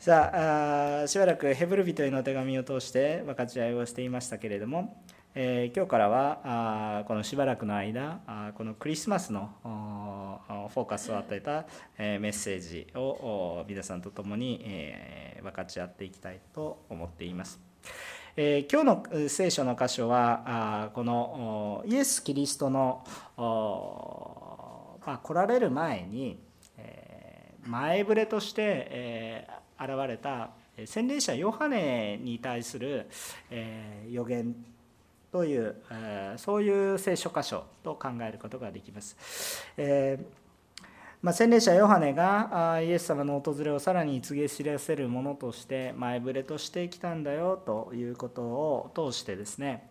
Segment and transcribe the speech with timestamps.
[0.00, 11.66] さあしばらくヘブル人への手紙を通して分かち合いをしていましたけれども、えー、今日からはあこのしばらくの間あこのクリスマスのフォーカスを与えた、
[11.98, 17.60] えー、メッセージを皆さんと共に、えー、分かち合っていきたいと思っています。
[18.36, 23.04] えー、今日の聖書の箇所はあこのイエス・キリストの、
[23.36, 26.40] まあ、来られる前に、
[26.78, 30.50] えー、前触れとして、えー現れた
[30.86, 33.08] 洗礼者ヨハネに対する
[34.08, 34.54] 予言
[35.32, 35.76] という
[36.36, 39.64] そういう聖書箇所と考えることができます。
[39.76, 40.18] え
[41.22, 49.89] まあ、洗礼者ヨハネがイエス様の訪れをさらに告げ知らせるものとして前触れとしてきたんだよということを通してですね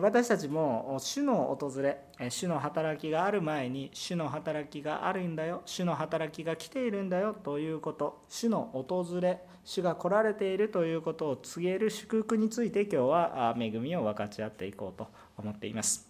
[0.00, 15.06] 私たちも主の訪れ主の働きがある前に主の働きがあるんだよ主の働きが来ているんだよということ主の訪れ主が来られているということを告げる祝福について今日は恵みを分かち合っていこうと
[15.38, 16.08] 思っています。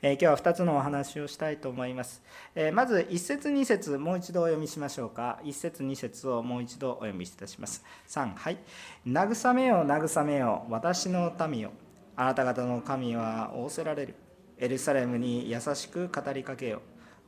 [0.00, 2.22] え今日は2つのお話をしたいと思います。
[2.54, 5.40] えまず1節2節もう一度お読みしましょうか。
[5.44, 7.84] 1節2節をもう一度お読みいたします。
[8.08, 8.58] 3はい。
[9.06, 11.72] 慰めよ慰めよ私の民よ
[12.16, 14.14] あなた方の神は仰せられる。
[14.58, 16.80] エルサレムに優しく語りかけよ。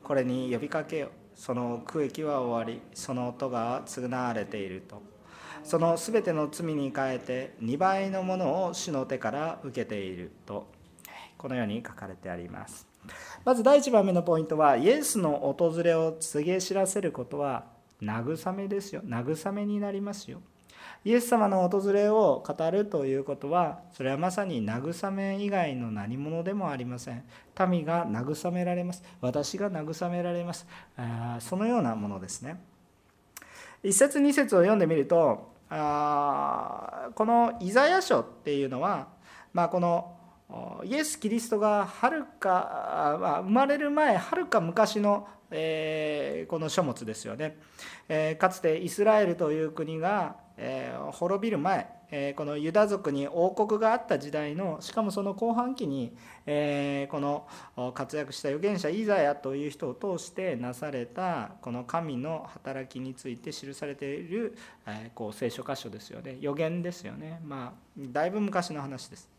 [0.02, 1.10] これに呼びかけよ。
[1.34, 5.02] その区域は終わり、その音が償われていると。
[5.62, 10.66] そのすべての罪に変えて2倍のものを主の手から受けていると。
[11.36, 12.88] このように書かれてあります。
[13.44, 17.66] まず第1番目のポイントは、イエスの訪れを告げ知らせることは、
[18.02, 19.02] 慰めですよ。
[19.04, 20.40] 慰めになりますよ。
[21.04, 27.24] イエス様の訪れを語るということはそれはまさに慰め以外の何者でもありません。
[27.68, 29.02] 民が慰められます。
[29.20, 30.66] 私が慰められます。
[31.40, 32.60] そのようなものですね。
[33.82, 39.08] 一節二節を読んでみるとあこのイザヤ書っていうのは、
[39.52, 40.16] まあ、この
[40.84, 47.58] イエス・キリストがはるか、まあ、生まれる前はるか昔の、えー、この書物ですよね、
[48.08, 57.46] えー、かつてイスラエルという国がえー、滅びる前、えー、このユダ族に王国があった時代のしかもその後半期に、えー、この
[57.94, 69.38] 活躍した預言者イザヤという人を通してなされたこの神の働きについて記されている、えこう聖書箇所ですよね預言ですよねまあだいぶ昔の話です。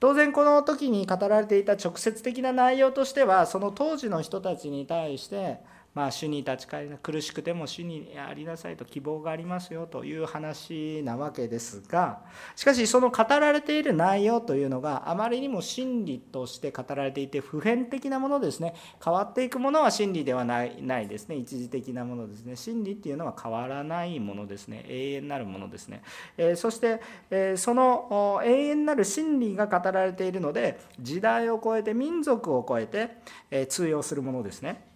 [0.00, 5.58] 当然この時に語られていた直接的な内容としてはその当時の人たちに対して
[5.98, 12.20] まあ、主に立ち返り苦しくても主にありなさいと希望がありますよという話なわけですが
[12.54, 18.76] しかしその語られている内容というのがあまりにも真理として語られていて普遍的なものですね。
[19.04, 21.34] 変わっていくものは真理ではないないですね。
[21.34, 22.54] 一時的なものですね。
[22.54, 24.84] 真理っていうのは変わらないものですね。
[24.88, 26.02] 永遠なるものですね、
[26.36, 33.16] えー、そして、えー、その永遠なる真理が語られているので時代を超えて民族を超えて、
[33.50, 34.87] えー、通用するものですね。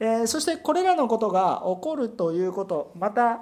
[0.00, 3.40] えそしてこれらのことが起こるということまた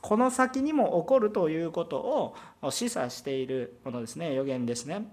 [0.00, 4.34] この先にも起こるということを示唆しているものですね。
[4.34, 5.06] 予言ですね。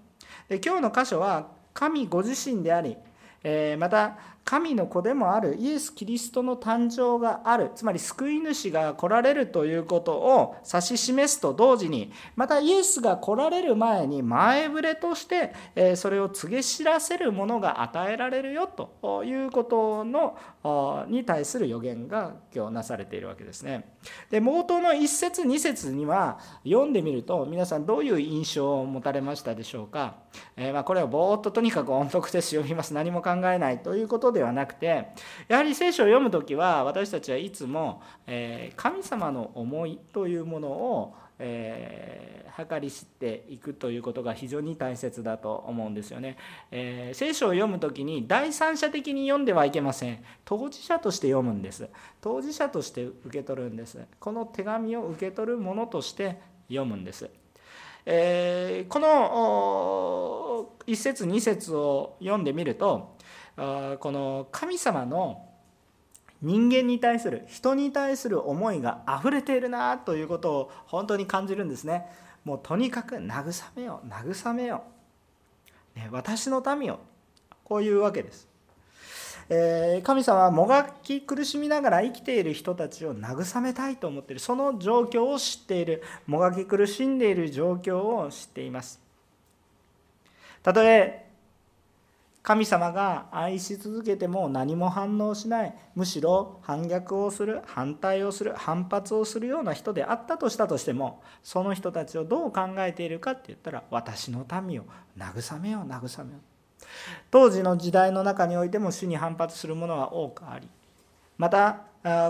[0.48, 2.96] で今日の箇所は神ご自身であり
[3.42, 7.70] えまた神の子でもあるイエス・キリストの誕生がある。
[7.74, 15.54] つまり救い主が来られるということを指し示すと同時にまたイエスが来られる前に前触れとして
[15.96, 20.36] それを告げ知らせるものが与えられるよということの
[21.08, 23.94] に対する予言が今日なされているわけですね。
[24.30, 30.16] で冒頭の1節2節には読んでみると皆さんどういう印象を持たれましたでしょうか、
[30.56, 32.94] えー、まこれをぼーっととにかく音読で読みます。
[32.94, 35.08] 何も考えないということではなくて
[35.48, 46.36] やはり聖書を読む時は私たちはいつも、え神様の思いというものをえー、計り知っていくということが非常に大切だと思うんですよね、
[46.70, 50.22] え、聖書を読む時に第三者的に読んではいけません。
[50.44, 51.88] 当事者として読むんです。
[52.20, 53.98] 当事者として受け取るんです。
[54.20, 56.38] この手紙を受け取るものとして
[56.68, 57.30] 読むんです。
[58.04, 63.16] えー、この1節2節を読んでみると
[63.60, 65.46] この神様の
[66.40, 72.06] 人間に対する人に対する思いが溢れているなということを本当に感じるんですね。
[72.44, 74.82] もうとにかく慰めよ慰めよ、
[75.94, 77.00] ね、私の民よ
[77.64, 78.48] こういうわけです、
[79.50, 84.40] えー、神様はもがき苦しみながら生きている人たちを慰めたいと思っている。
[84.40, 86.02] その状況を知っている。
[86.26, 88.98] もがき苦しんでいる状況を知っています。
[90.62, 91.29] たとえ
[92.42, 95.74] 神様が愛し続けても何も反応しない。
[95.94, 104.84] むしろ反逆をする反対をする反発をするような人であったとしたとしてもその人たちをどう考えているかって言ったら私の民を
[105.18, 106.40] 慰めよう慰めよう。
[107.30, 110.68] 当時の時代の中においても主に反発するものは多くあり
[111.36, 111.82] また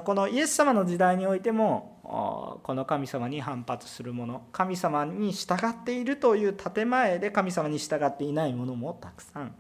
[0.04, 9.54] このイエス様の時代においてもこの神様に反発する者神様に従っているという建前で神様に従っていないものもたくさん。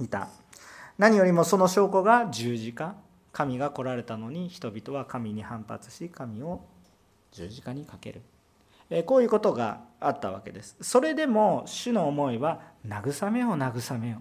[0.00, 0.28] いた。
[0.98, 2.94] 何よりもその証拠が十字架
[3.32, 6.60] 神が来られたのに人々は神に反発し神を
[7.32, 8.22] 十字架にかける。
[9.06, 10.76] こういうことがあったわけです。
[10.82, 14.20] それでも主の思いは慰めよう慰めよ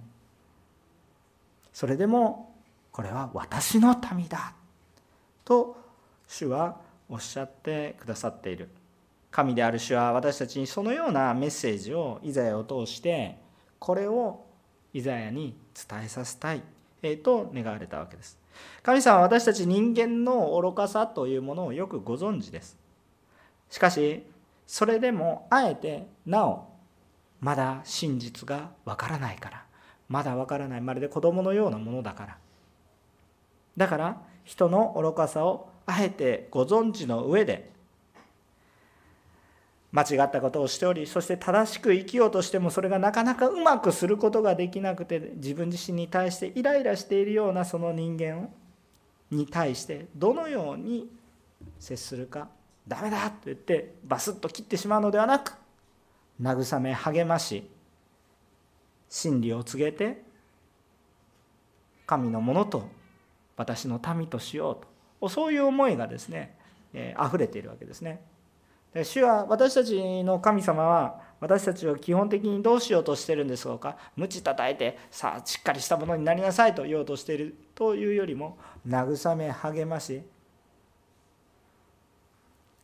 [1.73, 2.55] それでも
[2.91, 4.53] これは私の民だ。
[5.43, 5.77] と
[6.27, 6.77] 主は
[7.09, 8.69] おっしゃってくださっている。
[9.29, 13.37] 神である主は私たちにそのようなメッセージをイザヤを通して
[13.79, 14.45] これを
[14.93, 15.55] イザヤに
[15.89, 16.61] 伝えさせたい
[17.23, 18.37] と願われたわけです。
[18.83, 22.77] 神様は私たち人間の愚かさというものをよくご存知です。
[23.69, 24.23] しかし
[24.67, 26.67] それでもあえてなお
[27.39, 29.65] まだ真実がわからないから。
[30.09, 30.81] まだわからない。
[30.81, 32.37] まるで子供のようなものだから。
[33.77, 37.71] だから人の愚かさをあえてご存知の上で
[39.91, 48.49] 間違ったことをしておりそして正しく生きようとしてもそれがなかなかうまくすることができなくて自分自身に対してイライラしているようなその人間
[49.29, 51.09] に対してどのように
[51.79, 52.47] 接するか
[52.87, 55.53] ダメだと言ってバスッと切ってしまうのではなく
[56.41, 57.69] 慰め励まし
[59.09, 60.23] 真理を告げて
[62.07, 62.87] 神のものと
[63.57, 64.85] 私の民としよう
[65.21, 66.57] とそういう思いがですね
[66.93, 68.21] 溢れているわけですね。
[68.93, 73.97] 主は私たちの神様は私たちを基本的にどうしようとしてるんでしょうか？
[74.15, 78.57] 鞭叩いてさあしっかりしたものになりなさいと言おうとしているというよりも
[78.87, 80.21] 慰め励まし。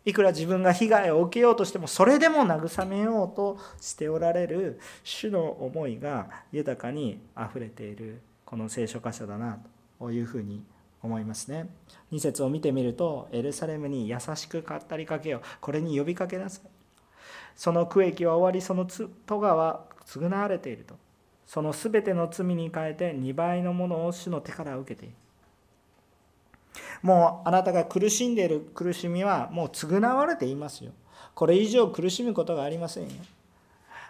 [0.05, 9.59] いくら自分が被害を受けようとしてもそれでも慰めようとしておられる主の思いが豊かにあふれているこの聖書箇所だな
[9.99, 10.63] というふうに
[11.01, 11.69] 思いますね。
[12.11, 16.69] 2節を見てみるとエルサレムに優しく語りかけよこれに呼びかけなさい。
[17.55, 20.95] その区域は終わりその戸川は償われていると。
[21.45, 25.15] その全ての罪に変えて2倍のものを主の手から受けている。
[27.01, 30.91] もうあなたが苦しんでいる苦しみはもう償われていますよ。
[31.33, 33.09] これ以上苦しむことがありませんよ。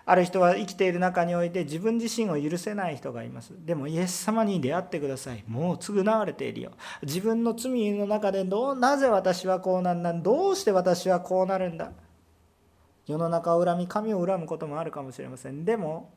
[0.10, 3.52] ある人は生きている中において自分自身を許せない人がいます。
[3.66, 5.44] でもイエス様に出会ってください。
[5.48, 6.72] もう償われているよ。
[7.04, 10.14] 自分の罪の中でどうなぜ私はこうなんだ？
[10.14, 11.92] どうして私はこうなるんだ？
[13.06, 15.66] 世の中を恨み神を恨むこともあるかもしれません。
[15.66, 16.10] でも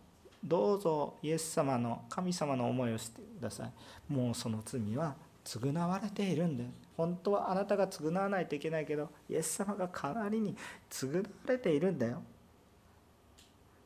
[0.45, 3.73] どうぞイエス様の神様の思いをしてください。
[4.13, 6.71] もうその罪は償われているんだよ。
[6.97, 10.55] 本当はあなたが償わないといけないけどイエス様が代わりに
[10.89, 12.23] 償われているんだよ。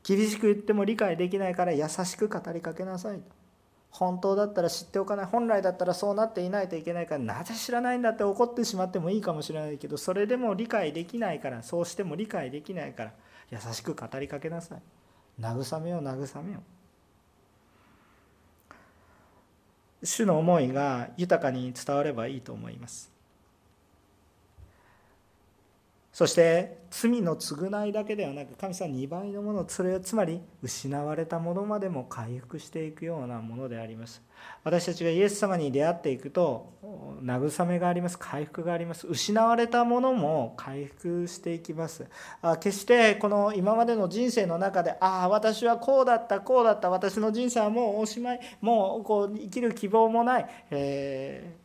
[0.05, 3.19] 厳しく言っても理解できないから優しく語りかけなさい。
[3.19, 3.23] と
[3.91, 13.13] 本当だったら知っておかない本来だったらそうなっていないといけないからなぜ知らないんだって怒ってしまってもいいかもしれないけどそれでも理解できないからそうしても理解できないから
[13.51, 14.83] 優しく語りかけなさい。
[15.41, 16.63] 慰めよ慰めよ
[20.03, 23.14] 主の思いが豊かに伝わればいいと思います。
[26.15, 34.23] そして罪の償いだけではなく神様2倍のものそれつまり失われたものまでも回復していくようなものであります。
[34.63, 36.73] 私たちがイエス様に出会っていくと
[37.21, 38.17] 慰めがあります。
[38.17, 39.09] 回復があります。
[39.09, 42.05] 失われたものも回復していきます。
[42.43, 46.91] あ決してこの今までの人生の中でああ私はこうだったこうだった。
[46.91, 48.41] 私の人生はもうおしまい。
[48.61, 51.64] もうこう生きる希望もない、えー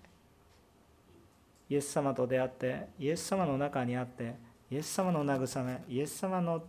[1.70, 4.36] イエス様と出会ってイエス様の中にあって
[4.72, 6.64] イエス様の慰めイエス様の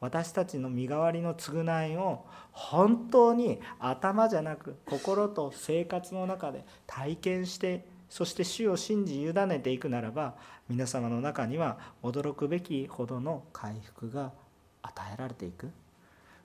[0.00, 10.34] 私たちの身代わりの償いを本当に頭じゃなく心と生活の中で体験してそして主を信じ委ねていくならば
[10.68, 14.32] 皆様の中には驚くべきほどの回復が
[14.82, 15.70] 与えられていく。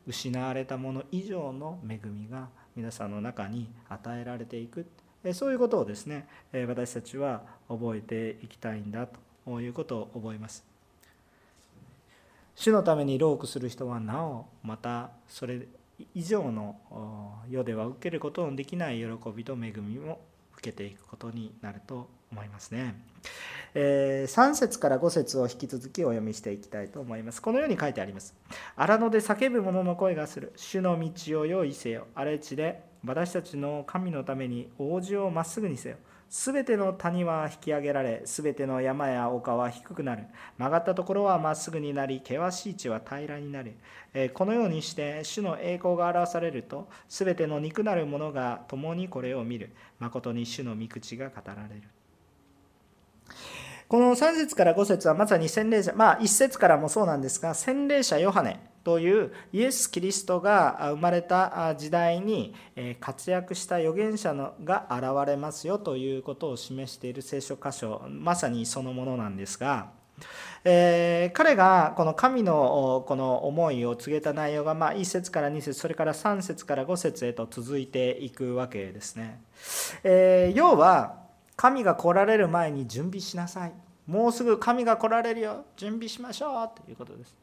[0.06, 4.86] 失われたもの以上の恵みが皆さんの中に与えられていく。
[5.32, 6.28] そういうことをですね
[6.68, 9.08] 私たちは覚えていきたいんだ
[9.46, 10.64] ということを覚えます
[12.56, 15.62] 主のために労苦する人はなおまたそれ
[16.14, 16.76] 以上の
[17.50, 20.20] 世では受けることのできない喜びと恵みも
[20.58, 22.96] 受けていくことになると思いますね。
[23.76, 27.42] えー、3節から5節を引き続きお読みしていきたいと思います。
[27.42, 28.36] このように書いてあります。
[28.76, 30.54] 荒野で叫ぶ者の声がする。
[30.56, 32.08] 主の道を用意せよ。
[32.16, 35.98] 荒れ地で私たちの神のために王子をまっすぐにせよ
[36.34, 40.24] すべての谷は引き上げられ、すべての山や丘は低くなる。
[40.58, 43.76] 曲がったところはまっすぐになり、険しい地は平らになる。
[44.34, 49.70] このようにして、主の栄光が表されると、すべての肉なる者が共にこれを見る。
[50.00, 51.84] 誠に主の御口が語られる。
[53.88, 62.54] この3節から5節はまさに洗礼者、まあ1節からもそうなんですが、洗礼者ヨハネというイエス・キリストが生まれた時代に
[63.00, 69.92] 活躍した預言者のが現れますよということを示している聖書箇所まさにそのものなんですが、
[70.64, 79.42] えー、彼がこの神のこの思いを告げた内容が、ま、1節から2節それから3節から5節へと続いていくわけですね、
[80.04, 81.24] えー、要は
[81.56, 83.74] 神が来られる前に準備しなさい。
[84.08, 85.66] もうすぐ神が来られるよ。
[85.78, 86.70] 準備しましょう。
[86.84, 87.43] ということです。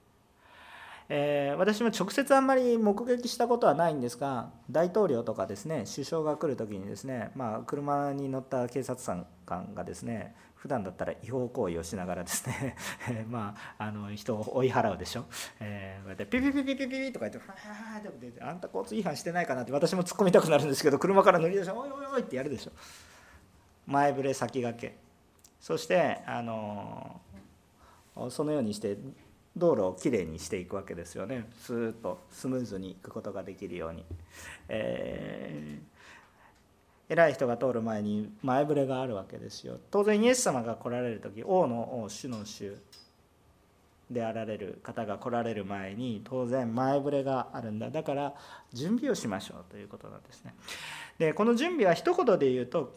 [1.13, 12.77] えー、私も直接あんまり目撃したことはないんですが大統領とかですね首相が来る時にですね、まあ、車に乗った警察官がですね普段だったら違法行為をしながらですね
[13.29, 15.25] まあ、あの人を追い払うでしょ、
[15.59, 22.73] えー、こうやってピピピピピピとか言って「ファーってあんた交通違反してないかな」って私も突っ込みたくなるんですけど車から乗り出して「おいおいおい」ってやるでしょ。
[23.87, 24.97] 前触れ先駆け。
[25.59, 27.21] そしてあの
[28.29, 28.97] そのようにして
[29.57, 31.49] 道路をきれいにしていくわけですよね。
[31.61, 34.05] スーッとスムーズに行くことができるように、
[34.69, 39.79] えー、偉い人が通る前に前触れがあるわけですよ。
[39.91, 42.77] 当然イエス様が来られる時王の王主の主
[44.09, 47.91] であられる方が来られる前に当然前触れがあるんだ。
[47.91, 48.35] だから
[48.73, 50.55] 準備をしましょうということなんですね。
[51.19, 52.95] でこの準備は一言で言うと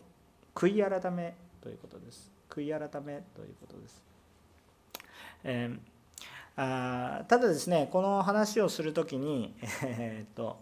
[0.53, 2.31] 悔い改めということです。
[2.48, 4.03] 悔い改めということです、
[5.43, 5.93] えー
[6.55, 10.60] あただですねこの話をする時に、えー、っと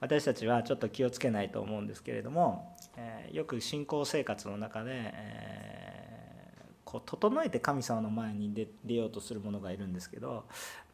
[0.00, 10.44] 私たちはちょっと気をつけないと思うんですけれども、えー、よく信仰生活の中で、えー、こう整えて神様の前に出出ようとするものがいるんですけど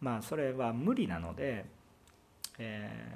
[0.01, 1.67] まあそれは無理なので、
[2.61, 3.11] え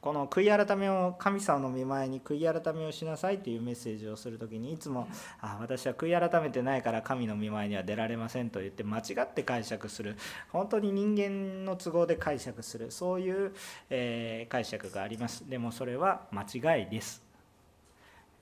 [0.00, 5.08] この悔い改めを神様の見前に悔い改めをしなさいというメッセージをする時にいつも
[5.42, 10.16] 「あ私は悔い改めてないから神の見前には出られません」と言って間違って解釈する。
[10.50, 12.90] 本当に人間の都合で解釈する。
[12.90, 13.54] そういう、
[13.90, 15.48] えー、解釈があります。
[15.48, 17.22] でもそれは間違いです、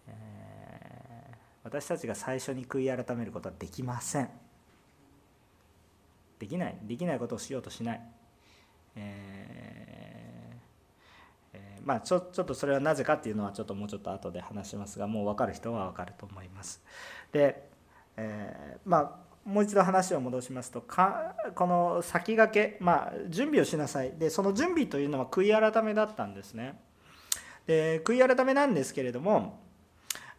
[0.06, 4.28] えー、私たちが最初に悔い改めることはできません。
[6.38, 6.78] できない。
[6.82, 8.00] できないことをしようとしない、
[8.94, 9.25] えー
[11.86, 16.82] まあ、ちょちょっとそれはなぜかっていうのはちょっともうちょっと後で話しますがもう分かる人は分かると思います。
[17.30, 17.68] で、
[18.16, 26.76] えー、まあもう一度話を戻しますとかこの先駆け、まあ、準備をしなさいでその準備というのは悔い改めだったんですね。
[27.68, 29.60] で悔い改めなんですけれども、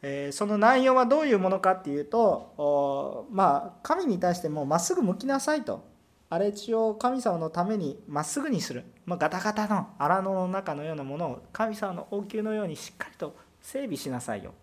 [0.01, 5.85] えー、その内容はどういうものかっていうとまあ神に対してもまっすぐ向きなさいと
[6.29, 14.53] 荒れ地を神様のためにまっすぐにする、まあ、ガタガタの荒野の中のようなものを神様の王宮のようにしっかりと整備しなさいよ。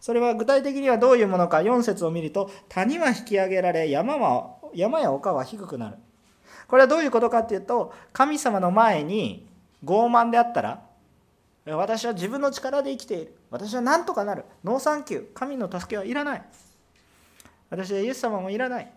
[0.00, 5.96] それは具体的にはどういうものか4節を見ると谷は引き上げられ山は山や丘は低くなる。
[6.66, 9.46] これはどういうことかっていうと神様の前に
[9.84, 10.82] 傲慢であったら
[11.64, 13.36] 私は自分の力で生きている。
[13.50, 14.44] 私は何とかなる。
[14.64, 15.32] ノーサンキュー。
[15.32, 16.42] 神の助けはいらない。
[17.70, 18.92] 私はイエス様もいらない。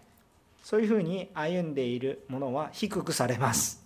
[0.65, 3.85] そういうふうに歩んでいるものは低くされます。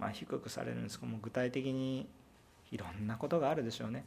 [0.00, 2.08] まあ、低くされるんですけども具体的に
[2.72, 4.04] いろんなことがあるでしょうね。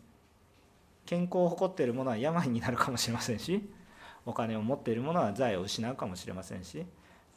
[1.06, 3.64] 健康を誇っているものは病になるかもしれませんし
[4.26, 6.86] お金を持っているものは財を失うかもしれませんし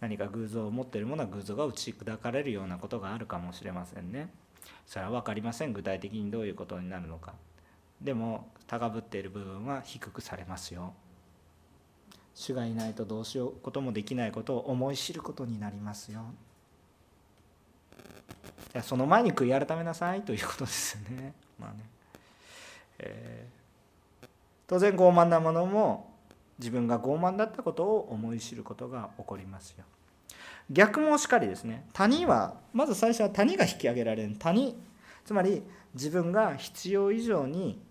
[0.01, 4.29] 何か偶像を持っているものは偶像が打ち砕かれるようなことがあるかもしれませんね。
[4.89, 7.35] それは分かりません具体的にどういうことになるのか。
[8.01, 10.95] でも高ぶっている部分は低くされますよ。
[12.35, 16.23] 主がいないとどうしようこともできないことを思い知ることになりますよ。
[18.75, 21.35] いやその前に悔い改めなさいということですよね。
[21.61, 21.79] まあね
[22.99, 24.29] えー、
[24.67, 26.11] 当然傲慢なものも
[26.59, 29.85] 自分が傲慢だったことを思い知ることが起こりますよ。
[30.71, 34.77] 逆もしかりですね谷はまず最初は谷が引き上げられる谷
[35.25, 35.63] つまり
[35.95, 37.83] 自分が必要以上に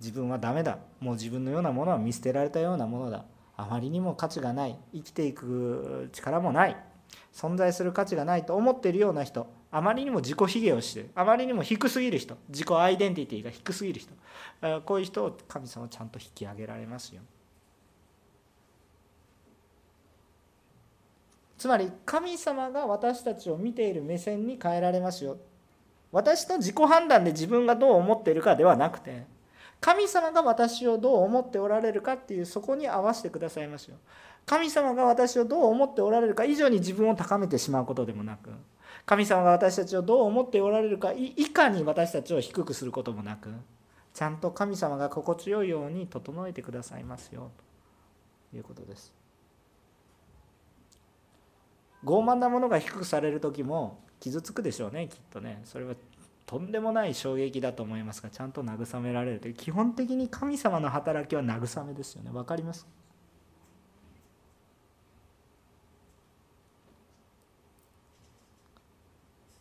[0.00, 3.24] 自分はダメだもう自分のようなものは見捨てられたようなものだ
[3.56, 6.76] あまりにも価値がない生きていく力もない
[7.32, 14.12] 存在する価値がないと思っているような人あまりにも自己卑下をしてるあまりにも低すぎる人自己アイデンティティが低すぎる人
[14.84, 17.22] こういう人を神様はちゃんと引き上げられますよ。
[21.58, 25.38] つまり神様が私たちを見ている目線に変えられますよ。
[26.12, 29.26] 私の自己判断で自分がどう思っているかではなくて
[29.80, 33.96] 神様が私をどう思っておられるかっていうそこに合わせてくださいますよ。
[34.46, 38.50] 神様が私をどう思っておられるか以上に自分を高めてしまうことでもなく
[39.04, 43.50] 神様が私たちをどう思っておられるか以下に私たちを低くすることもなく
[44.14, 47.50] ちゃんと神様が心地よいように整えてくださいますよ
[48.50, 49.12] ということです。
[52.04, 55.60] 傲慢なものが低くされる時も傷つくでしょうねきっとね。
[55.64, 55.94] それは
[56.46, 62.30] とんでもない衝撃だと思いますがちゃんと慰められるという基本的に神様の働きは慰めですよね。
[62.30, 62.86] 分かります？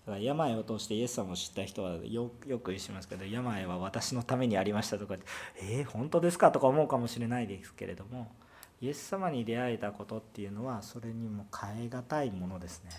[0.05, 5.15] だ病を通してイエス様を知った人はよよく言いますけど病は私のためにありましたとか
[5.59, 6.51] えー、本当ですか？
[6.51, 8.31] とか思うかもしれないですけれども
[8.79, 12.91] イエス様に出会えたことっていうのはそれにも代え難いものですね。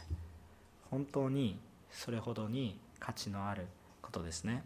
[0.91, 1.61] 本当に
[1.93, 3.69] それほどに価値のある
[4.07, 4.65] ことですね。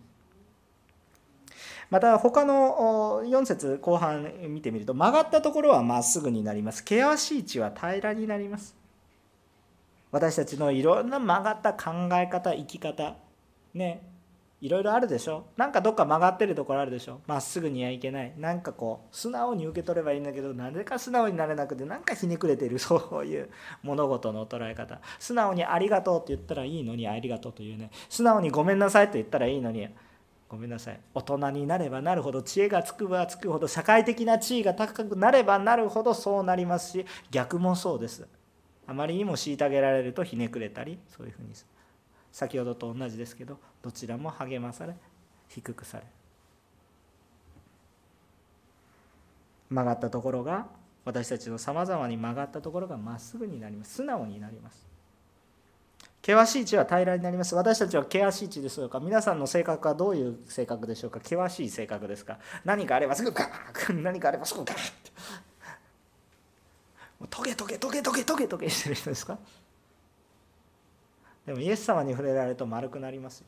[1.88, 6.78] また他の4節後半見てみると曲がったところはまっすぐになります。
[6.78, 8.76] 険しい地は平らになります。
[10.12, 13.16] 私たちのいろんな曲がった考え方生き方
[13.74, 14.02] ね。
[14.60, 15.46] いろいろあるでしょ？
[15.56, 17.20] なんかどっか曲がってるところあるでしょ？
[17.26, 18.32] まっすぐにはいけない。
[18.36, 23.48] なんかこう素直に受け取ればいいんだけどなぜか素直になれなくてなんかひねくれてるそういう
[23.82, 25.00] 物事の捉え方。
[25.18, 27.90] 素直にありがとうって言ったらいいのにありがとうというね。
[28.08, 29.88] 素直にごめんなさいって言ったらいいのに
[30.48, 31.00] ごめんなさい。
[31.14, 38.28] 大人になればなるほど知恵がつくばつくほど社会的な地位が高くなればなるほどそうなりますし逆もそうです。
[38.86, 41.79] あまりにも虐げられるとひねくれたりそういうふうにする。
[42.32, 44.94] 先ほどと同じですけどどちらも励まされ
[45.48, 46.04] 低くされ。
[49.68, 50.66] 曲がったところが
[51.04, 53.94] 私たちのさまざまに曲がったところがまっすぐになります。
[53.94, 54.86] 素直になります。
[56.22, 57.54] 険しい地は平らになります。
[57.54, 61.20] 私たちは険しい地でしょうか皆さんの性格はどういう性格でしょうか。
[61.20, 62.38] 険しい性格ですか。
[62.64, 64.80] 何かあればすぐガー何かあればすぐガーッ。
[67.28, 69.38] トゲトゲトゲトゲトゲトゲしてる人ですか？
[71.46, 73.46] でもイエス様に触れられると丸くなりますよ。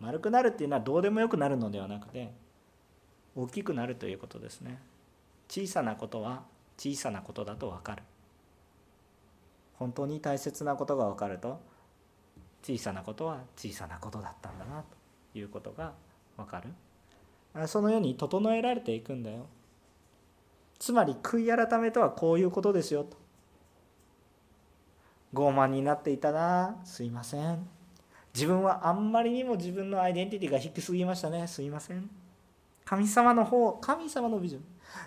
[0.00, 2.32] 丸くなるっていうのはどうでもよくなるのではなくて
[3.36, 4.80] 大きくなるということですね。
[5.48, 6.42] 小さなことは
[6.76, 8.02] 小さなことだと分かる。
[9.74, 11.60] 本当に大切なことが分かると
[12.62, 15.92] 小さなことは小さなことだったんだなということが
[16.36, 17.68] 分かる。
[17.68, 19.46] そのように整えられていくんだよ。
[20.78, 23.16] つまり悔い改めとはこういうことですよと。
[25.32, 26.76] 傲慢になっていたな。
[26.84, 27.66] すいません。
[28.34, 31.46] 自分はあんまりにも自分のアイデンティティが低すぎましたね。
[31.46, 32.08] すいません。
[32.84, 34.62] 神様の方神様のビジョン。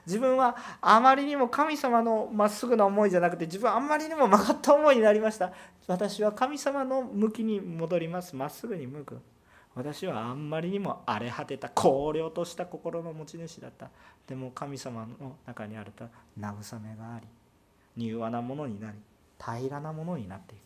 [0.06, 5.52] 自分はあまりにも神様のまっすぐな思いじゃなくて自分はあんまりにも曲がった思いになりました。
[5.88, 8.36] 私は神様の向きに戻ります。
[8.36, 9.20] まっすぐに向く。
[9.76, 13.90] 私はあんまりにも荒れ果てた荒涼とした心の持ち主だった。
[14.26, 16.06] でも神様の中にあると
[16.40, 17.28] 慰めがあり
[17.98, 18.98] 柔和なものになり
[19.40, 20.62] 平らなものになっていく。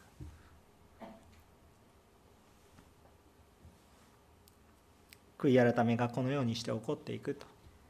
[5.48, 7.48] 悔い改めがこのようにして起こっていくと。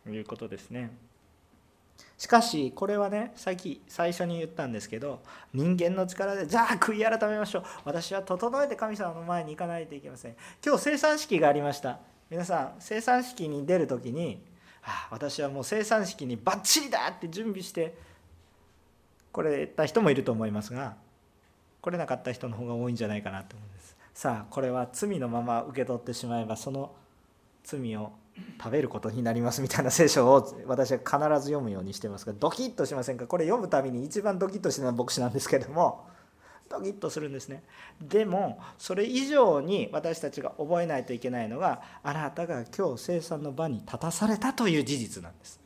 [0.07, 0.91] いうことですね。
[2.17, 5.21] しかしこれはねさっき最初に言ったんですけど
[5.53, 7.63] 人間の力でじゃあ悔い改めましょう。
[7.85, 10.35] 私は整えて神様の前に行かないといけません。
[10.65, 11.99] 今日生産式がありました。
[12.29, 14.41] 皆さん生産式に出る時に、
[14.83, 17.95] ああ私はもう生産式にバッチリだって準備して
[19.31, 20.95] これた人もいると思いますが
[21.81, 23.95] 来れなかった人の方が多いんじゃないかなと思うんです。
[24.13, 26.91] さあこれは罪のまま受け取ってしまえばその
[27.63, 28.11] 罪を
[28.61, 33.27] 食べることになりますみたいな聖書を私は必ず読むようにしてますがドキッとしませんか？
[33.27, 36.07] これ読むたびに一番ドキッとしてるのは牧師なんですけども
[36.69, 37.63] ドキッとするんですね。
[38.01, 45.59] でもそれ以上に私たちが覚えないといけないのがあなたが今日生産の場に立たされたという事実なんです。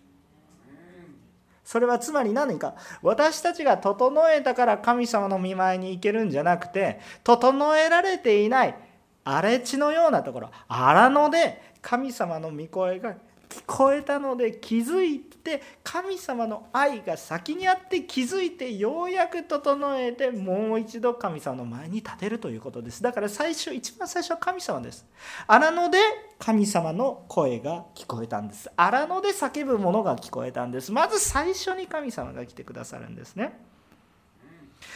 [1.74, 2.76] それはつまり何か？
[3.02, 8.76] 私たちが整えたから神様の見舞いに行けるんじゃなくて整えられていない
[9.24, 13.16] 荒れ地のようなところ荒野で神様の御声が
[13.54, 23.04] 聞こえたので気づいて神様の愛が先にあって気づいてようやく整えてもう一度神様の前に立てるということです。
[23.04, 25.06] だから最初一番最初は神様です。
[25.48, 26.00] 荒野で
[26.40, 28.72] 神様の声が聞こえたんです。
[28.76, 30.92] 荒野で叫ぶものが聞こえたんです。
[30.92, 33.73] まず最初に神様が来てくださるんですね。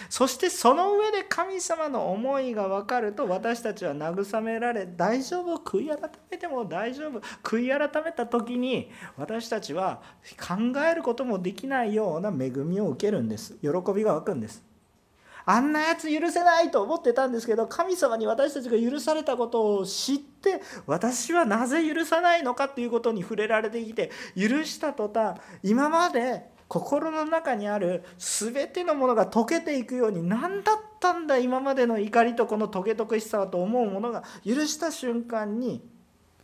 [0.09, 5.55] そしてその上で神様の思いが分かると私たちは慰められ大丈夫？
[5.57, 7.21] 悔い改めても大丈夫？
[7.43, 10.01] 悔い改めた時に私たちは
[10.39, 10.55] 考
[10.89, 13.57] えることもできないような恵みを受けるんです。
[13.61, 14.63] 喜びが湧くんです。
[15.49, 35.81] あんなやつ許せないと思ってたんですけど神様に私たちが許されたことを知って私はなぜ許さないのかということに触れられてきて許した途端今まで心の中にある全てのものが溶けていくように何だったんだ今までの怒りとこのトゲトゲしさはと思うものが許した瞬間に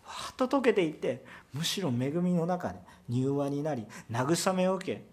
[0.06, 2.76] わっと溶けていってむしろ恵みの中で
[3.10, 5.04] 柔和になり慰めを受け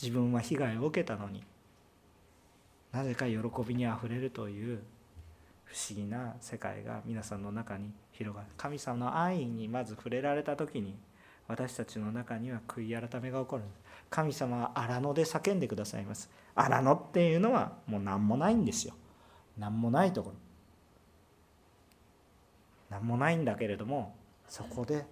[0.00, 1.44] 自分は被害を受けたのに
[2.92, 4.80] なぜか喜びにあふれるという
[5.64, 8.48] 不思議な世界が皆さんの中に広がる。
[8.56, 10.96] 神様の愛にまず触れられた時に
[11.50, 13.64] 私たちの中には悔い改めが起こる。
[14.08, 16.30] 神様は荒野で叫んでくださいます。
[16.54, 18.94] 荒野っていうのはもう何もないんですよ。
[19.58, 20.36] 何もないところ。
[22.88, 24.14] 何もないんだけれども
[24.46, 25.04] そこで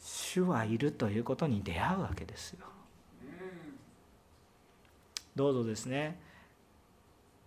[0.00, 2.64] 主はいるということに出会うわけですよ。
[5.36, 6.18] どうぞですね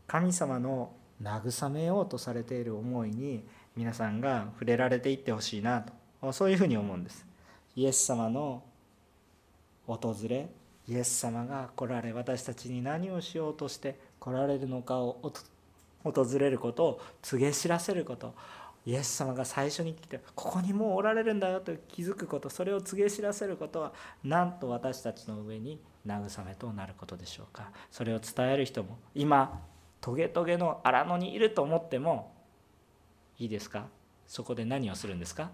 [0.05, 3.43] 神様の慰めようとされている思いに
[3.75, 5.84] 皆さんが触れられていってほしいな
[6.21, 7.25] とそういうふうに思うんです。
[7.75, 8.63] イエス様の
[9.88, 10.49] 訪れ
[10.88, 15.19] イエス様が来られ私たちに何をしようとして来られるのかを
[16.03, 18.33] 訪れることを告げ知らせること
[18.85, 27.71] イエス様が最初に来てここにもうおられるんだよと気づくことそれを告げ知らせることはなんと私たちの上に慰めとなることでしょうか。
[27.89, 29.59] それを伝える人も今
[30.01, 32.31] トゲトゲの荒野にいると思っても
[33.39, 33.88] いいですか？
[34.27, 35.49] そこで何をするんですか？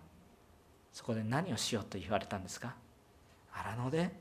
[0.92, 2.76] そこで何をしようと言われたんですか
[3.54, 4.12] 荒野で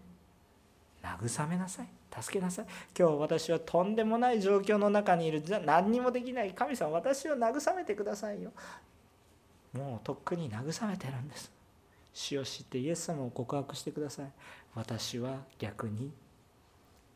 [1.03, 1.89] 慰めなさい。
[2.21, 2.67] 助けなさい。
[2.99, 5.41] 今日私はとんでもない状況の中にいる。
[5.43, 6.53] じゃ何にもできない。
[6.53, 8.53] 神様私を慰めてくださいよ。
[9.73, 11.51] もうとっくに慰めてるんです。
[12.13, 14.33] 死を知ってイエス様を告白してください。
[14.75, 16.13] 私は逆に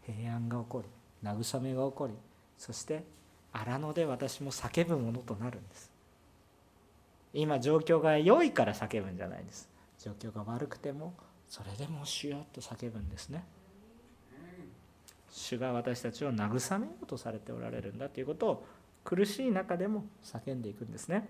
[0.02, 0.88] 平安が起こり
[1.28, 2.14] 慰めが起こり
[2.58, 3.04] そして
[3.52, 5.93] 荒野で私も叫ぶものとなるんです。
[7.34, 9.68] 今状況が良いから叫ぶんじゃないです。
[9.98, 11.14] 状況が悪くても
[11.48, 13.44] それでも主よと叫ぶんですね。
[15.30, 18.66] 主が私たちを慰めようとされておられるんだということを
[19.02, 21.28] 苦しい中でも叫んでいくんですね。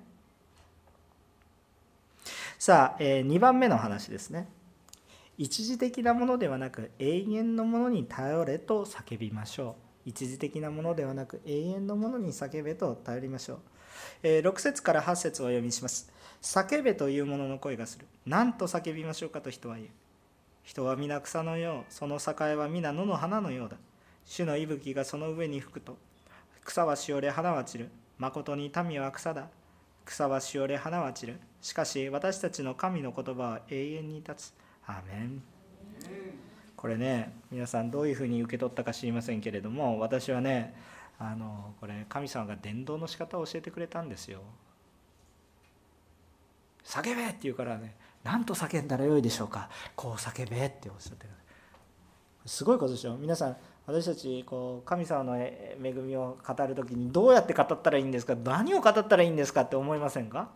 [2.58, 4.48] さあ、え2番目の話ですね。
[5.36, 10.08] 一時的なものではなく永遠のものに頼れと叫びましょう。
[10.10, 13.58] 一時的なものではなく永遠のものに叫べと頼りましょう、
[14.22, 16.10] え6節から8節をお読みします。
[16.42, 18.06] 叫べというもの声がする。
[18.26, 19.88] 何と叫びましょうかと人は言う。
[20.62, 23.76] 人は皆草のようその栄は皆野の花のようだ。
[24.24, 25.96] 主の息吹がその上に吹くと
[26.64, 27.90] 草はしおれ花は散る。
[28.18, 29.48] 誠に民は草だ。
[30.04, 31.40] 草はしおれ花は散る。
[31.60, 34.54] しかし私たちの神の言葉は永遠に立つ。
[34.86, 35.42] アメン。
[36.76, 40.74] これね皆さんどういうふうに受け取ったか知りませんけれども私はね
[41.18, 44.40] あのこれ神様が伝道の仕方を教えてくれたんですよ。
[46.84, 49.70] 叫べって言うからね何と叫んだらよいでしょうか。
[49.96, 51.30] こう叫べっておっしゃってる
[52.46, 60.50] すごいことでしょ皆さん私たちこう神様の恵みを語る時にどうやって語ったらいいんですか何を語ったらいいんですかって思いませんか？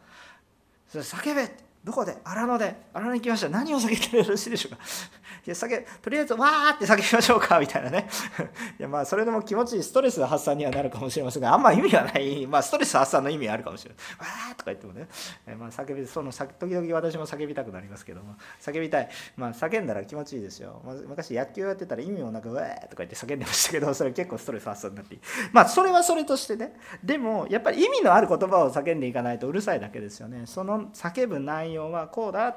[0.89, 2.17] それ叫べどこで？
[2.25, 2.77] 荒野で。
[2.93, 3.49] 荒野に来ました。
[3.49, 4.83] 何を叫んでよろしいでしょうか。
[5.47, 8.09] いや叫とりあえずわーって叫びましょうかみたいなね。
[8.79, 12.47] いやまあそれでも気持ちいいストレス発散にはなるかもしれませんがあんま意味はない。
[12.47, 13.99] まあストレス発散の意味はあるかもしれない。
[14.19, 15.09] わーとか言ってもね、
[15.47, 18.35] えまあ叫びその時々私も叫びたくなりますけども。
[18.61, 19.09] 叫びたい。
[19.37, 25.19] まあ叫んだら気持ちいいですよ、まあ、昔野球やってたら意味もなくわーとか言って叫んでましたけどそれ結構ストレス発散になって。
[25.53, 26.75] まあそれはそれとしてね。
[27.03, 30.43] でもやっぱり意味のある言葉を叫んでいかないとうるさいだけですよね。
[30.47, 32.57] その叫ぶ内容はこうだ。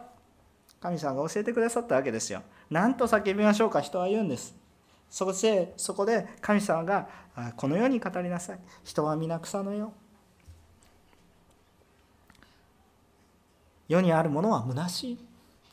[0.82, 2.41] 神様が教えてくださったわけですよ。
[2.69, 3.82] 何と叫びましょうか。
[3.82, 4.56] 人は言うんです。
[5.10, 7.08] そしてそこで神様が
[7.56, 8.60] このように語りなさい。
[8.84, 9.93] 人は皆草のよ
[13.88, 15.26] 世にあるものは虚しい。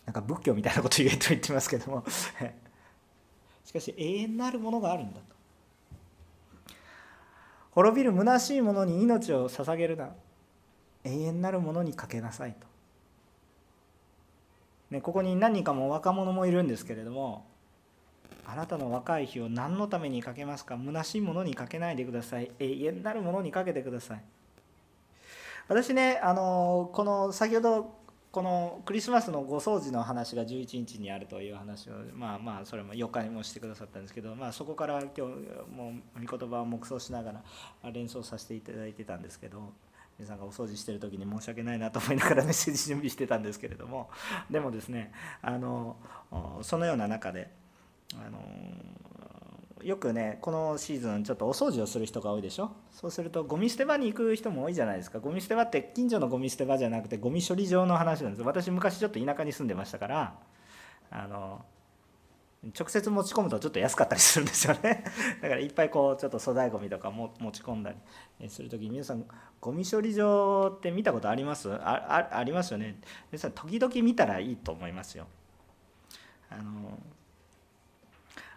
[0.05, 2.05] なんか仏教みたいなこと言えと言ってますけども。
[3.65, 5.39] しかし永遠なるものがあるんだと。
[7.71, 10.11] 滅びる虚しいものに命を捧げるな。
[11.05, 12.68] 永遠なるものにかけなさいと。
[14.91, 17.45] ね、ここに何人かも若者もいるんですけれども
[18.47, 20.79] あなたの若い日を何のためにかけますか？
[20.83, 22.51] 虚しいものにかけないでください。
[22.59, 24.23] 永遠なるものにかけてください。
[25.69, 27.99] 私ねあのこの先ほど
[28.31, 35.21] このクリスマスのご掃除の話が11日にあるという話をまあまあそれも4日にもしてくださったんですけど、まあ、そこから今日
[35.71, 37.33] もう御言葉を黙想しなが
[37.83, 39.73] ら連想させていただいてたんですけど
[40.19, 44.11] 皆さんがお掃除してる時に申し訳ないなと思いながら メッセージ準備してたんですけれども。
[44.51, 45.97] でもですねあの
[46.63, 47.51] そのような中で
[48.15, 48.41] あの
[49.85, 52.73] よくねこのシーズンちょっとお掃除をする人が多いでしょ？
[52.91, 55.21] そうするとゴミ捨て場に行く人も多いじゃないですか。
[55.21, 58.43] ゴミ捨て場って近所のゴミ捨て場じゃなくてゴミ処理場の話なんです。
[58.43, 60.35] 私昔ちょっと田舎に住んでましたから
[61.11, 61.65] あの
[62.65, 65.05] 直接持ち込むとちょっと安かったりするんですよね。
[65.41, 67.93] だからいっぱいこうちょっと粗大ごみとかも持ち込んだ
[68.41, 69.25] りする時に皆さん
[69.61, 71.73] ゴミ処理場って見たことあります？
[71.73, 73.01] あありますよね。
[73.31, 75.27] 皆さん時々見たらいいと思いますよ。
[76.51, 76.99] あの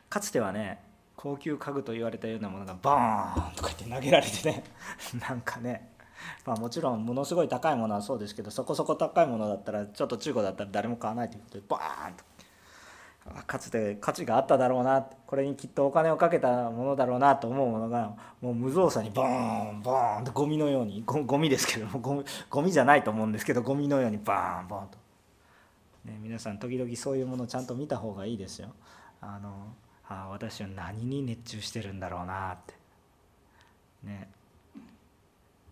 [0.10, 0.84] かつてはね
[1.16, 4.64] 高級家具と言われたようなものがバーンとか言って投げられてね
[5.30, 5.92] なんかね
[6.46, 12.24] まあもちろんものすごい高いものはそうですけどそこそこ高いものだったらちょっと中古だったら誰も買わないということでバーンと
[13.34, 24.98] かつて価値があっただろうなこれにきっとお金をかけたものだろうなと思うものがもう無造作にボーンボーンとゴミのようにゴミですけどもゴミゴミじゃないと思うんですけどゴミのようにバーンボーンと、
[26.06, 28.74] ね、皆さん時々そういうものちゃんと見た方がいいですよ。
[29.22, 29.74] あの
[30.08, 32.74] あ私は何に熱中してるんだろうなって。
[34.04, 34.30] ね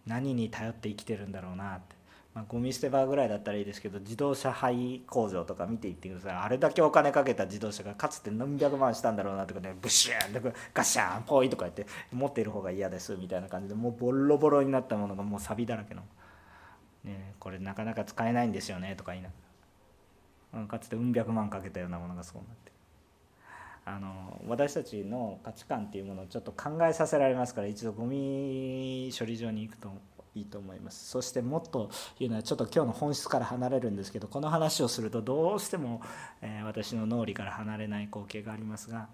[0.05, 1.98] 何に頼って生きてるんだろうなって。
[2.39, 6.35] まあ、ゴミ捨て場ぐらいだったらいいですけど自動車廃工場とか見ていってください。
[6.35, 16.01] あれだけお金かけた自動車がかつて何百万したんだろうなとかねブシューンとかガシャンポイとか言って持っている方が嫌ですみたいな感じでもうボロボロになったものがもう錆だらけの、
[17.03, 19.29] ね、これなかなか使えないんですよねとか言いな
[20.53, 20.67] がら。
[20.67, 22.71] かつてうん百万かけたようなものがそうなって。
[23.83, 29.91] あの私たちの価値観っていうものをちょっと考えさせられますから一度ゴミ処理場に行くと。
[30.39, 31.09] いいと思います。
[31.09, 36.01] そしてもっと言うのはちょっと今日の本質から離れるんですけどこの話をするとどうしても、
[36.41, 39.09] え、私の脳裏から離れない光景がありますが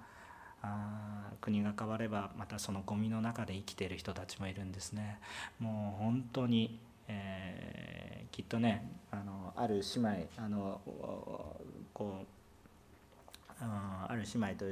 [0.61, 5.19] あ国が変わればまたそのゴミの中で生きている人たちもいるんですね。
[5.59, 10.81] もう本当に、えー、きっとねあのある姉妹あの
[11.93, 12.34] こう
[13.61, 14.65] ある姉妹と、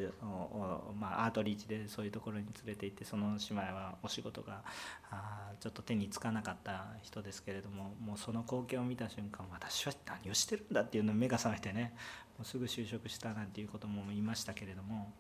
[1.00, 4.62] まあ、アートリーチでそういうところに連れて行ってその姉妹はお仕事が
[5.10, 11.94] あちょっと手につかなかった人ですけれどももうその光景を見た瞬間私は何をしてるんだっていうのを目が覚めてね
[12.38, 15.14] もうすぐ就職したなんていうことも言いましたけれども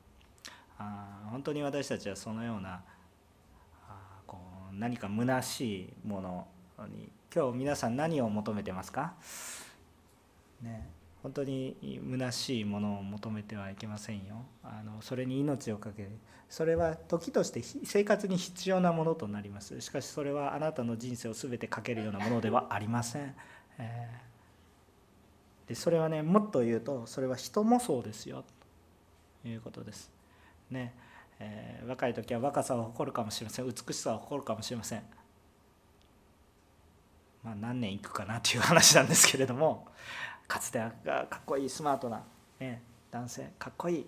[0.78, 2.82] あ本当に私たちはそのような
[3.88, 4.38] あこ
[4.73, 6.47] う何か虚しいもの
[6.89, 9.13] に今日皆さん何を求めてますか？
[10.62, 10.89] ね。
[11.24, 14.44] 本当に虚しいものを求めてはいけませんよ。
[14.62, 16.10] あのそれに命を懸ける。
[16.50, 19.80] それは時として生活に必要なものとなります。
[19.80, 23.36] しかしそれはあなたの人生を全てかけるようなものではありません、
[23.80, 28.44] えー、でそれはねもっと言うとそれは人もそうですよ。
[29.42, 30.12] ということです。
[30.70, 30.94] ね。
[31.40, 33.66] えー、若い時は若さを誇るかもしれません。
[33.66, 35.04] 美しさを誇るかもしれません。
[37.44, 39.88] まあ何年いくかなという話なんですけれども。
[40.54, 42.22] かつてはかっこいいスマートな、
[42.60, 44.06] ね、男性かっこいい。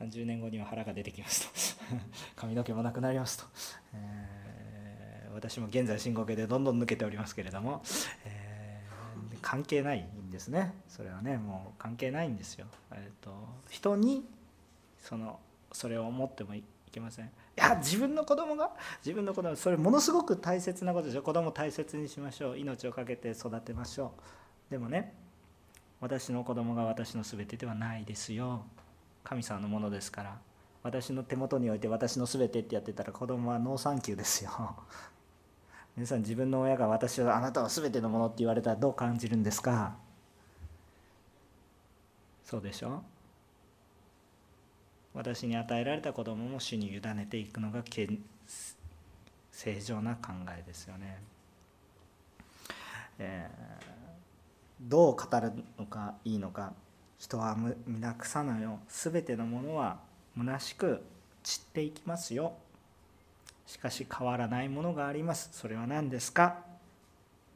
[0.00, 1.84] 30年後には腹が出てきますと。
[2.36, 3.44] 髪の毛もなくなりますと、
[3.92, 7.82] えー、私も現在進行形でどんどん抜けておりますけれども、
[8.24, 10.74] えー、関係ないんですね。
[10.86, 13.32] それはねもう関係ないんですよ、えーと、
[13.68, 14.24] 人に
[15.00, 15.40] その
[15.72, 16.62] それを思ってもい
[16.92, 17.26] けません。
[17.26, 18.70] いや自分の子供が？
[19.04, 22.58] 自分の子供それものすごく大切なことですよ子供大切にしましょう。
[22.58, 24.45] 命を懸けて育てましょう。
[24.70, 25.14] でもね
[26.00, 28.64] 私の子供が私の全てではないですよ。
[29.24, 30.38] 神様のものですから。
[30.82, 34.76] 私の手元において私の全てってやってたら子供はノーサンキューですよ。
[35.96, 39.96] 皆さん自分の親が私はあなたは全てのものって言われたらどう感じるんですか？
[42.44, 43.02] そうでしょ？
[45.14, 47.82] 私に与えられた子供も主に委ねていくのが
[49.50, 51.22] 正常な考えですよね。
[53.18, 53.95] えー
[54.80, 56.72] どう語るのかいいのか
[57.18, 58.78] 人は皆草のよ。
[58.88, 59.98] 全てのものは
[60.36, 61.02] 虚しく
[61.42, 62.52] 散っていきますよ。
[63.66, 65.48] しかし変わらないものがあります。
[65.52, 66.58] それは何ですか？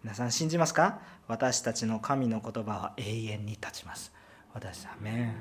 [0.03, 1.01] 皆さん信じますか？
[1.29, 4.13] 私たちの神の言葉は永遠に立ちます。
[4.55, 5.37] 私はめ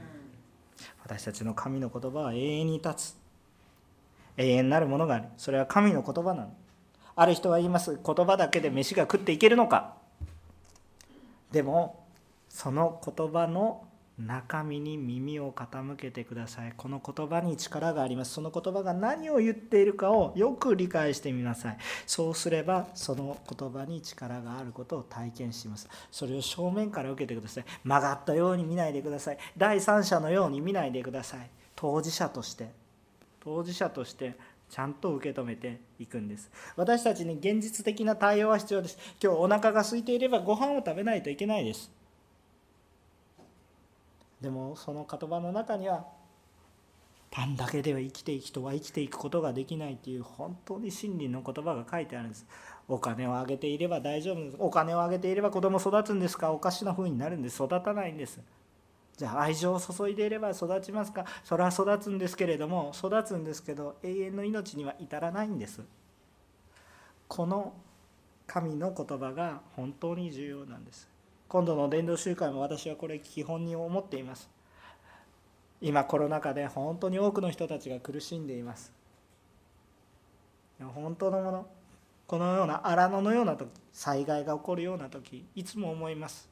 [1.02, 3.16] 私たちの神の言葉は永遠に立つ。
[4.36, 5.26] 永遠なるものがある。
[5.38, 6.54] それは神の言葉なの。
[7.16, 7.98] ある人は言います。
[8.06, 9.96] 言葉だけで飯が食っていけるのか？
[11.52, 12.06] でも
[12.48, 13.86] その言葉の
[14.20, 16.74] 中身に耳を傾けてください。
[16.76, 18.34] この言葉に力があります。
[18.34, 21.78] その言葉が何を言っているかをよく理解してみなさい。
[22.06, 25.88] そうすればその言葉に力があることを体験します。
[26.12, 27.66] それを正面から受けてください。
[27.84, 29.38] 曲がったように見ないでください。
[29.56, 31.50] 第三者のように見ないでください。
[31.76, 32.70] 当事者として。
[33.42, 34.36] 当事者として
[34.70, 36.52] ちゃんと受け止めていくんです。
[36.76, 38.98] 私たちに現実的な対応は必要です。
[39.22, 41.92] 今日お腹が空いていればご飯を食べないといけないです。
[44.40, 46.06] でもその言葉の中には
[47.32, 52.46] パンだけでは生きていく人は生きていくことができないという本当に真理の言葉が書いてあるんです。
[52.88, 54.56] お金をあげていれば大丈夫です。
[54.60, 56.52] お金をあげていれば子供育つんですか？
[56.52, 57.64] おかしな風になるんです。
[57.64, 58.40] 育たないんです。
[59.20, 61.26] じゃあ愛情を注いでいれば育ちますか？
[61.44, 65.82] それは育つんですけれども育つんですけど永遠の命には至らないんです。
[67.28, 67.74] この
[68.48, 71.10] 神の言葉が本当に重要なんです。
[71.50, 74.50] 今度の伝道集会も私はこれ基本に思っています。
[75.82, 78.94] 今コロナ禍で本当に多くの人たちが苦しんでいます。
[80.80, 81.68] 本当のもの
[82.26, 86.48] このような荒野のような時災害が起こるような時いつも思います。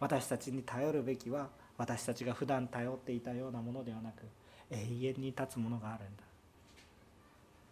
[0.00, 1.48] 私たちに頼るべきは
[1.82, 4.22] 私たちが普段頼っていたようなものではなく
[4.70, 6.22] 永遠に立つものがあるんだ。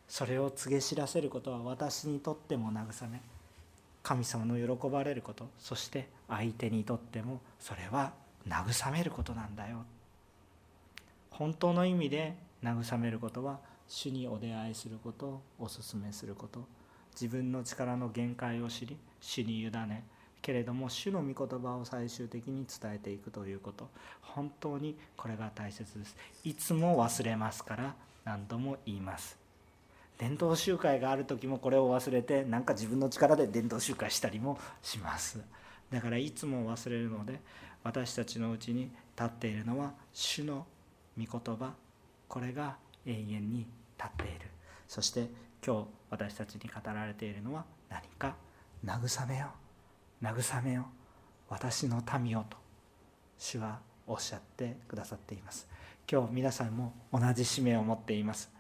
[0.08, 3.20] それを告げ知らせることは私にとっても慰め
[4.02, 8.12] 神様の喜ばれることそして相手にとってもそれは
[8.48, 9.84] 慰めることなんだよ。
[11.30, 16.66] 本当の意味で慰めることは主にお出会いすることをお勧めすること
[17.12, 20.02] 自分の力の限界を知り主に委ね
[20.42, 23.88] けれども主の御言葉を最終的に伝えていくということ。
[24.22, 26.16] 本当にこれが大切です。
[26.44, 29.38] いつも忘れますから何度も言います。
[30.18, 35.40] 伝道集会がある時もこれを忘れてなんか自分の力で伝道集会したりもします。
[35.90, 37.40] だからいつも忘れるので
[37.82, 40.66] 私たちのうちに立っているのは主の
[41.18, 41.72] 御言葉。
[42.28, 42.76] これが
[43.06, 43.66] 永遠に
[43.98, 44.46] 立っている。
[44.86, 45.28] そして
[45.64, 48.36] 今日私たちに語られているのは何か
[48.84, 49.59] 慰めよう。
[50.22, 50.86] 慰めよ
[51.48, 52.56] 私の民よと
[53.38, 55.66] 主はおっしゃってくださっています。
[56.10, 58.50] 今日皆さんも同じ使命を持っています。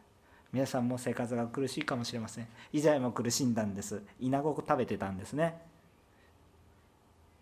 [0.52, 2.46] 皆さんも生活が苦しいかもしれません。
[2.72, 4.02] 以前も苦しんだんです。
[4.20, 5.60] 稲子食べてたんですね。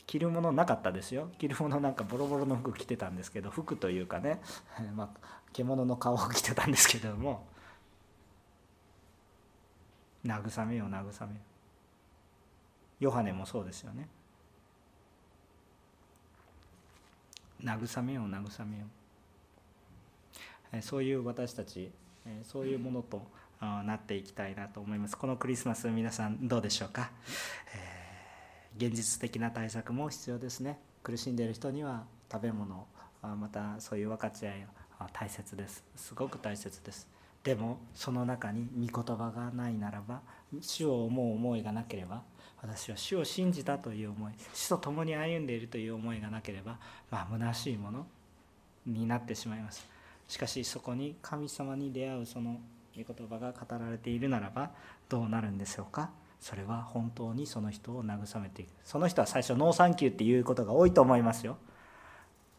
[0.07, 1.31] 着るものなかったですよ。
[1.38, 4.40] 着るものなんかボロボロの服着てたんですけど服というかね、
[4.96, 7.46] まあ、獣の皮を着てたんですけども。
[10.24, 11.40] 慰めよ慰めよ
[13.01, 14.09] ヨハネもそうですよね。
[17.63, 18.85] 慰めよ慰めよ
[20.81, 21.91] そういう私たち
[22.45, 23.23] そういうものと
[23.61, 25.17] なっていきたいなと思います。
[25.17, 27.11] このクリスマス皆さんどうでしょうか、
[27.75, 30.79] えー、現実的な対策も必要ですね。
[31.03, 32.87] 苦しんでいる人には食べ物
[33.23, 34.67] またそういう分かち合い
[35.13, 35.85] 大切です。
[35.97, 37.09] すごく大切です。
[37.43, 40.21] でもその中に御言葉がないならば
[40.61, 42.23] 主を思う思いがなければ
[42.61, 46.77] 私は主を信じたという思い主と共に歩んでいるという思いがなければ
[47.11, 48.07] まあ虚しいもの
[48.87, 49.87] になってしまいます。
[50.27, 52.61] しかしそこに神様に出会うその
[52.97, 54.71] 御言葉が語られているならば
[55.09, 56.11] どうなるんでしょうか？
[56.40, 58.68] それは本当にその人を慰めていく。
[58.85, 61.57] その人は最初ノーサンキューっていうことが多いと思いますよ、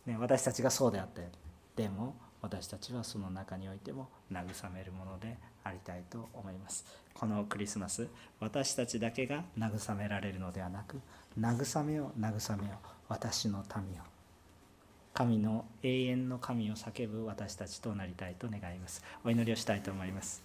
[0.05, 1.29] ね、私たちがそうであって
[1.75, 6.85] でも私たちはその中においても慰めるものでありたいと思います。
[7.19, 8.08] このクリスマス
[8.39, 11.01] 私たちだけが慰められるのではなく
[11.38, 12.71] 慰めを慰めを
[13.10, 14.03] 私の民を。
[15.13, 19.03] 神の永遠の神を叫ぶ私たちとなりたいと願います。
[19.25, 20.41] お祈りをしたいと思います。